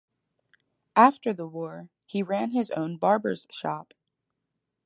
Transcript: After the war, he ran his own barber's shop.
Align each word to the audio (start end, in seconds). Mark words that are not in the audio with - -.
After 0.95 1.31
the 1.31 1.45
war, 1.45 1.89
he 2.07 2.23
ran 2.23 2.49
his 2.49 2.71
own 2.71 2.97
barber's 2.97 3.45
shop. 3.51 3.93